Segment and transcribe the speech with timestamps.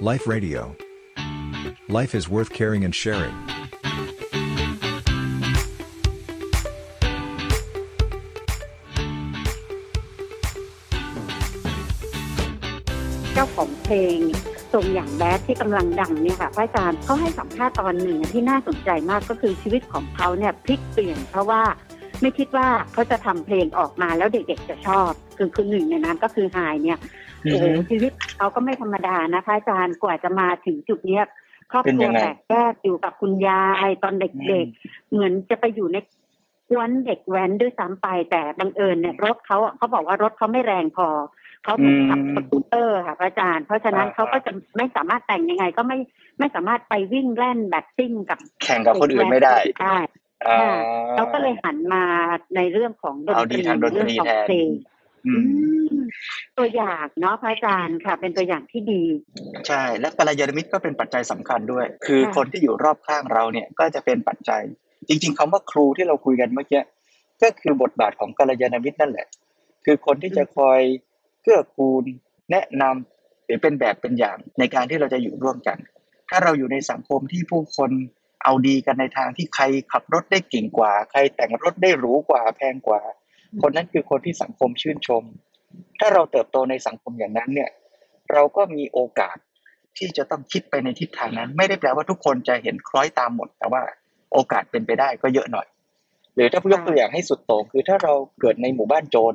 [0.00, 0.76] Life Radio.
[1.88, 3.34] Life is worth caring and sharing.
[13.32, 14.18] เจ้าของเพลง
[14.72, 21.62] ทรงอย่างแบดที่กำลังดังเนี่ยค่ะพระอาจารย์เขาให้สัมภาษณ์ตอนหนึ่งที่น่าสนใจมากก็คือชีวิตของเขาเนี่ยพลิกเปลี่ยนเพราะว่า
[22.20, 26.98] ไม่คิดว่าเขาจะทำเพลงออกมาแล้วเด็กๆจะชอบ คือคือหนึ่งในนั้นก็คือไฮเนี่ย
[27.44, 31.24] อืโอ้อโหฮึชีวิตเขาก็ไม่ธรรมดานะคะอาจารย์กว่าจะมาถึงจุดเนี้ย
[31.70, 35.96] ครอบเป็นครัยัวงไงแตกแยกอยู่กับคุณยายตอนเด็กๆ เหมือนจะไปอยู่ใน
[36.70, 41.08] กวนเด็กแว้นด้วยซ้ำไปแต่บังเอิญเนี่ยรถเขาเขาบอกว่ารถเขาไม่แรงพอ
[41.64, 45.98] เขาถูกขับอืมสกูตเตอร์ค่ะพระอาจารย์ เพราะฉะนั้นอ่าเขาก็จะไม่สามารถแต่งยังไง ก็ไม่
[46.38, 50.25] ไม่สามารถไปวิ่งแล่นแบดซิ่งกับแข่งกับคนอื่นไม่ได้ได้อ่า
[51.14, 52.04] เขาก็เลยหันมา
[52.56, 54.68] ในเรื่องของดนเอาตดีรีทางดนตรีเรื่องของแทนเพลง
[55.26, 55.98] อือืมม
[56.58, 59.02] ตัวอย่างเนาะพระอาจารย์ค่ะ เป็นตัวอย่างที่ดี
[59.68, 64.62] ใช่ และกัลยาณมิตรก็เป็นปัจจัยสำคัญด้วย คือค่ะคนที่อยู่รอบข้างเราเนี่ยก็จะเป็นปัจจัย
[65.08, 66.82] จริง ๆคำว่าครูที่เราคุยกันเมื่อกี้
[67.42, 69.26] ก็คือบทบาทของกัลยาณมิตรนั่นแหละ
[69.84, 70.80] คือคนที่จะคอย
[71.42, 72.04] เกื้อกูล
[72.50, 75.78] แนะนำหรือเป็นแบบเป็นอย่างในการที่เราจะอยู่ร่วมกัน
[76.28, 77.90] ถ้าเราอยู่ในสังคมที่ผู้คน
[78.46, 83.00] เอาดีกันในทางที่ใครขับรถได้เก่งกว่า ใครแต่งรถได้หรูกว่าแพงกว่า
[83.62, 85.22] คนนั้นคือคนที่สังคมชื่นชม
[85.98, 87.70] ถ้าเราเติบโตในสังคมอย่างนั้นเนี่ย
[88.32, 89.36] เราก็มีโอกาส
[89.98, 93.82] ที่จะต้องคิดไปในทิศทางนั้น ไม่ได้แปลว่าทุกคนจะเห็นคล้อยตามหมด แต่ว่า
[94.32, 95.66] โอกาสเป็นไปได้ก็เยอะหน่อย
[96.34, 99.34] หรือถ้าพูดยกตัวอย่างให้สุดโต่งคือถ้าเราเกิดในหมู่บ้านโจร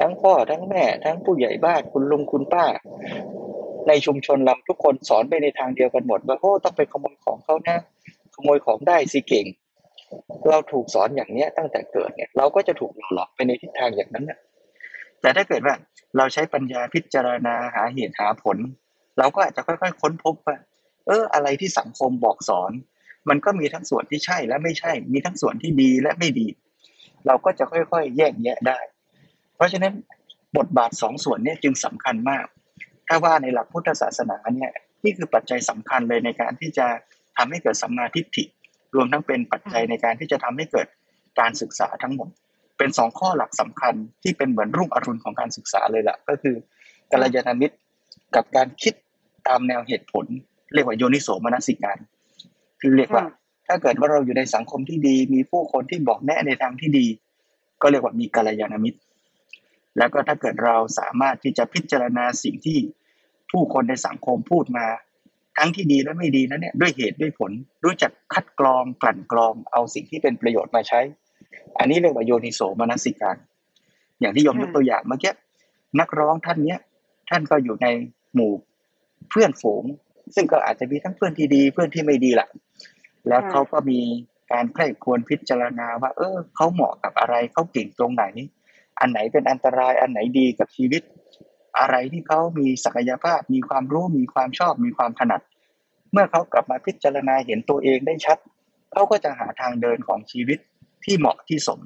[0.00, 2.64] ทั้งพ่อทั้งแม่ ทั้งผู้ใหญ่บ้านคุณลุงคุณป้า
[3.88, 7.78] ในชุมชนเราทุกคนสอนไปในทางเดียวกันหมดว่าโอ้ต้องไปขโมยของเขานะ
[8.34, 9.46] ขโมยของได้สิเก่ง
[10.48, 14.38] เราถูกสอนอย่างเนี้ยตั้งแต่เกิดเนี่ย เราก็จะถูกหล่อหลอกไปในทิศทางอย่างนั้นนะ
[15.20, 15.74] แต่ถ้าเกิดว่า
[16.16, 18.58] เราใช้ปัญญาพิจารณาหาเหตุหาผล
[19.18, 20.56] เราก็อาจจะค่อยๆค้นพบว่า
[21.06, 22.72] เออ อะไรที่สังคมบอกสอน
[23.28, 26.46] มันก็มีทั้งส่วนที่ใช่และไม่ใช่ มีทั้งส่วนที่ดีและไม่ดี
[27.26, 28.78] เราก็จะค่อยๆ แยกแยะได้
[29.56, 29.92] เพราะฉะนั้น
[30.56, 32.46] บทบาทสองส่วนนี้จึงสำคัญมาก
[33.08, 34.70] ถ้าว่าในหลักพุทธศาสนาเนี่ย
[35.04, 36.86] นี่คือปัจจัยสำคัญเลยในการที่จะ
[37.36, 38.44] ทำให้เกิดสัมมาทิฏฐิ
[38.94, 40.86] รวมทั้งเป็นปัจจัยในการที่จะทำให้เกิด
[41.40, 42.28] การศึกษาทั้งหมด
[42.78, 46.54] เป็นสองข้อหลักสำคัญที่เป็นเหมือนรุ่งอรุณของการศึกษาเลยล่ะ ก็คือ
[47.12, 47.76] กัลยาณมิตร
[48.36, 48.94] กับการคิด
[49.48, 50.26] ตามแนวเหตุผล
[50.74, 51.98] เรียกว่าโยนิโสมนสิการ
[52.80, 53.34] คือเรียกว่าค่ะ
[53.68, 57.06] ถ้าเกิดว่าเราอยู่ในสังคมที่ดี มีผู้คนที่บอกแนะในทางที่ดี
[57.82, 58.98] ก็เรียกว่ามีกัลยาณมิตร
[59.98, 62.78] แล้วก็ถ้าเกิดเราสามารถที่จะพิจารณาสิ่งที่
[63.50, 64.86] ผู้คนในสังคมพูดมา
[65.58, 67.52] ทั้งที่ดีและไม่ดีนั้นเนี่ยด้วยเหตุด้วยผล
[67.84, 71.00] รู้จักคัดกรองกลั่นกรองเอาสิ่งที่เป็นประโยชน์มาใช้
[71.78, 73.36] อันนี้เรียกว่าโยนิโสมนสิการ
[74.20, 75.32] อย่างที่ยมยกตัวอย่างเมื่อกี้
[76.00, 76.78] นักร้องท่านเนี้ย
[77.30, 77.86] ท่านก็อยู่ใน
[78.34, 78.52] หมู่
[79.30, 79.84] เพื่อนฝูง
[80.34, 82.48] ซึ่งก็อาจจะมีทั้งเพื่อนที่ดีเพื่อนที่ไม่ดีแหละ
[83.28, 84.00] แล้วเขาก็มี
[84.52, 88.24] การใคร่ควรพิจารณาว่า เออเขาเหมาะกับอะไรเขาเก่งตรงไหน
[89.00, 91.02] อันไหนเป็นอันตรายอันไหนดีกับชีวิต
[91.78, 95.40] อะไรที่เขามีศักยภาพ มีความรู้ มีความชอบ มีความถนัด
[96.12, 98.38] เมื่อเขากลับมาพิจารณาเห็นตัวเองได้ชัด
[98.92, 100.58] เขาก็จะหาทางเดินของชีวิต
[101.04, 101.80] ที่เหมาะที่สม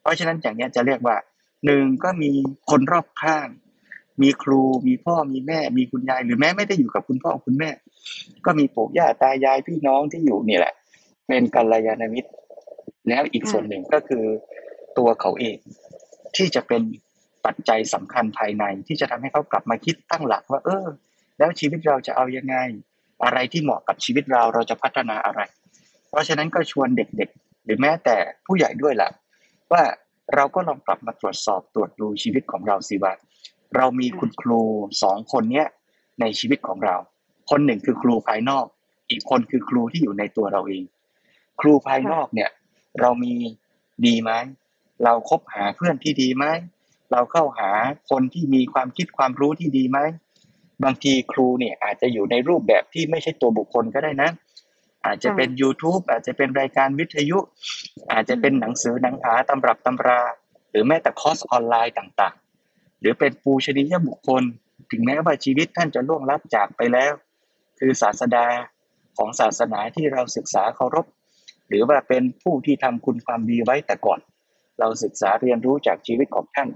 [0.00, 1.16] เพราะฉะนั้นอย่างนี้จะเรียกว่า
[1.66, 2.30] หนึ่งก็มี
[2.70, 3.48] คนรอบข้าง
[4.22, 7.70] มีครู มีพ่อ มีแม่ มีคุณยาย หรือแม้ไม่ได้อยู่กับคุณพ่อคุณแม่
[8.44, 10.74] ก็มีปู่ย่าตายายพี่น้องที่อยู่นี่แหละ
[11.26, 12.30] เป็นกัลยาณมิตร
[13.08, 14.24] แล้วอีกส่วนหนึ่งก็คือ
[14.98, 15.56] ตัวเขาเอง
[16.36, 16.82] ที่จะเป็น
[17.46, 20.86] ปัจจัยสำคัญภายในที่จะทำให้เขากลับมาคิดตั้งหลักว่า เออ
[21.38, 22.56] แล้วชีวิตเราจะเอายังไง
[23.24, 25.40] อะไรที่เหมาะกับชีวิตเราเราจะพัฒนาอะไร
[26.10, 28.16] เพราะฉะนั้นก็ชวนเด็กๆ หรือแม้แต่
[28.46, 29.10] ผู้ใหญ่ด้วยล่ะ
[29.72, 29.82] ว่า
[30.34, 33.12] เราก็ลองกลับมาตรวจสอบตรวจดูชีวิตของเราสิว่า
[33.76, 34.60] เรามีคุณครู
[35.02, 35.66] สองคนเนี้ย
[36.20, 36.96] ในชีวิตของเรา
[37.50, 38.66] คนหนึ่งคือครูภายนอก
[39.10, 40.84] อีกคนคือครูที่อยู่ในตัวเราเอง
[41.60, 42.50] ครูภายนอกเนี่ย
[43.00, 43.34] เรามี
[44.06, 44.30] ดีไหม
[45.04, 46.44] เราคบหาเพื่อนที่ดีไหม
[47.12, 47.70] เราเข้าหา
[48.10, 49.98] คนที่มีความคิดความรู้ที่ดีไหม
[50.84, 54.30] บางทีครูเนี่ยอาจจะอยู่ในรูปแบบที่ไม่ใช่ตัวบุคคลก็ได้นะ
[55.06, 57.38] อาจจะเป็น YouTube อาจจะเป็นรายการวิทยุ
[58.12, 60.20] อาจจะเป็นหนังสือหนังหาตำรับตำรา
[60.70, 64.42] หรือแม้แต่คอร์สออนไลน์ต่างๆ หรือเป็นปูชนียบุคคล
[64.90, 67.12] ถึงแม้ว่าชีวิตท่านจะล่วงลับจากไปแล้ว
[67.78, 68.46] คือศาสดา
[69.16, 71.06] ของศาสนาที่เราศึกษาเคารพ
[71.68, 74.20] หรือว่าเป็นผู้ที่ทำคุณความดีไว้แต่ก่อน
[74.80, 76.68] เราศึกษาเรียนรู้จากชีวิตของท่าน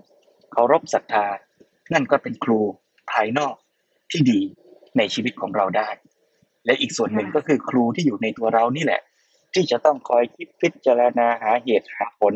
[0.59, 1.27] เคารพศรัทธา
[1.93, 2.61] นั่นก็เป็นครู
[3.13, 3.55] ภายนอก
[4.11, 4.41] ที่ดี
[4.99, 5.89] ในชีวิตของเราได้
[6.67, 9.01] และอีกส่วนหนึ่งก็คือครูที่อยู่ในตัวเรานี่แหละ
[9.55, 12.35] ที่จะต้องคอยคิดพิจารณาหาเหตุหาผล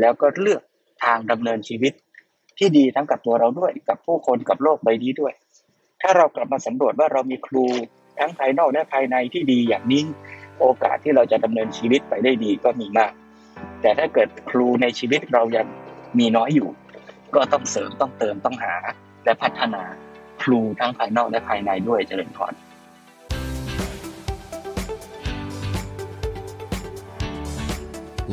[0.00, 0.62] แล้วก็เลือก
[1.04, 1.92] ทางดำเนินชีวิต
[2.58, 5.32] ที่ดีทั้งกับตัวเราด้วยกับผู้คนกับโลกใบนี้ด้วย
[6.02, 7.66] ถ้าเรากลับมาสำรวจว่าเรามีครู
[8.18, 10.02] ทั้งภายนอกและภายในที่ดีอย่างนี้
[10.60, 13.12] โอกาสที่เราจะดำเนินชีวิตไปได้ดีก็มีมาก
[13.80, 15.66] แต่ถ้าเกิดครูในชีวิตเรายัง
[16.18, 16.70] มีน้อยอยู่
[17.34, 18.74] ก็ต้องเสริมต้องเติมต้องหา
[19.24, 19.82] และพัฒนา
[20.42, 22.54] ครูทั้งภายนอกและภายในด้วยเจริญพร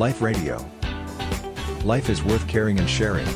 [0.05, 0.55] Life Radio.
[1.85, 3.29] Life is worth caring and sharing.